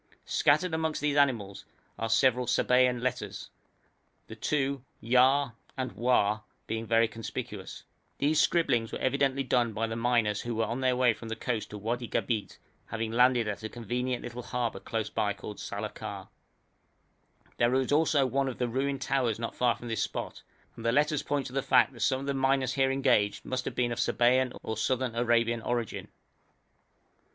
Scattered 0.25 0.73
amongst 0.73 0.99
these 0.99 1.15
animals 1.15 1.63
are 1.99 2.09
several 2.09 2.47
Sabæan 2.47 3.03
letters, 3.03 3.51
the 4.25 4.35
two 4.35 4.57
[Symbol: 4.57 4.73
script] 4.73 4.87
(ya) 5.11 5.43
and 5.77 5.91
[Symbol: 5.91 6.01
script] 6.03 6.03
(wa) 6.03 6.39
being 6.65 6.87
very 6.87 7.07
conspicuous. 7.07 7.83
These 8.17 8.39
scribblings 8.41 8.91
were 8.91 8.97
evidently 8.97 9.43
done 9.43 9.73
by 9.73 9.85
the 9.85 9.95
miners 9.95 10.41
who 10.41 10.55
were 10.55 10.63
on 10.65 10.81
their 10.81 10.95
way 10.95 11.13
from 11.13 11.29
the 11.29 11.35
coast 11.35 11.69
to 11.69 11.77
Wadi 11.77 12.07
Gabeit, 12.07 12.57
having 12.87 13.11
landed 13.11 13.47
at 13.47 13.61
a 13.61 13.69
convenient 13.69 14.23
little 14.23 14.41
harbour 14.41 14.79
close 14.79 15.11
by 15.11 15.33
called 15.33 15.57
Salaka. 15.59 16.29
There 17.57 17.75
is 17.75 17.91
also 17.91 18.25
one 18.25 18.47
of 18.47 18.57
the 18.57 18.67
ruined 18.67 19.03
towers 19.03 19.37
not 19.37 19.53
far 19.55 19.75
from 19.75 19.87
this 19.87 20.01
spot, 20.01 20.41
and 20.75 20.83
the 20.83 20.91
letters 20.91 21.21
point 21.21 21.45
to 21.45 21.53
the 21.53 21.61
fact 21.61 21.93
that 21.93 21.99
some 21.99 22.21
of 22.21 22.25
the 22.25 22.33
miners 22.33 22.73
here 22.73 22.89
engaged 22.91 23.45
must 23.45 23.65
have 23.65 23.75
been 23.75 23.91
of 23.91 23.99
Sabæan 23.99 24.57
or 24.63 24.75
Southern 24.77 25.13
Arabian 25.13 25.61
origin. 25.61 26.07